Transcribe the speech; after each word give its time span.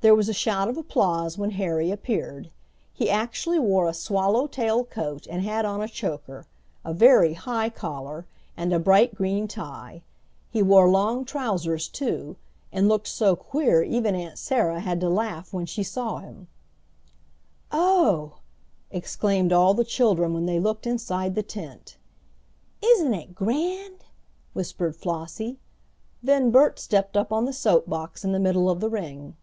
There 0.00 0.14
was 0.14 0.28
a 0.28 0.34
shout 0.34 0.68
of 0.68 0.76
applause 0.76 1.38
when 1.38 1.52
Harry 1.52 1.90
appeared. 1.90 2.50
He 2.92 3.08
actually 3.08 3.58
wore 3.58 3.88
a 3.88 3.94
swallowtail 3.94 4.84
coat 4.84 5.26
and 5.26 5.40
had 5.42 5.64
on 5.64 5.80
a 5.80 5.88
choker 5.88 6.44
a 6.84 6.92
very 6.92 7.32
high 7.32 7.70
collar 7.70 8.26
and 8.54 8.74
a 8.74 8.78
bright 8.78 9.14
green 9.14 9.48
tie. 9.48 10.02
He 10.50 10.62
wore 10.62 10.90
long 10.90 11.24
trousers 11.24 11.88
too, 11.88 12.36
and 12.70 12.86
looked 12.86 13.08
so 13.08 13.34
queer 13.34 13.82
even 13.82 14.14
Aunt 14.14 14.36
Sarah 14.38 14.80
had 14.80 15.00
to 15.00 15.08
laugh 15.08 15.54
when 15.54 15.64
she 15.64 15.82
saw 15.82 16.18
him. 16.18 16.48
"Oh!" 17.72 18.40
exclaimed 18.90 19.54
all 19.54 19.72
the 19.72 19.84
children 19.84 20.34
when 20.34 20.44
they 20.44 20.60
looked 20.60 20.86
inside 20.86 21.34
the 21.34 21.42
tent. 21.42 21.96
"Isn't 22.84 23.14
it 23.14 23.34
grand!" 23.34 24.04
whispered 24.52 24.96
Flossie. 24.96 25.60
Then 26.22 26.50
Bert 26.50 26.78
stepped 26.78 27.16
up 27.16 27.32
on 27.32 27.46
the 27.46 27.54
soap 27.54 27.88
box 27.88 28.22
in 28.22 28.32
the 28.32 28.38
middle 28.38 28.68
of 28.68 28.80
the 28.80 28.90
ring. 28.90 29.36